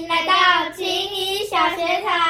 [0.00, 2.29] 迎来到青衣小学堂。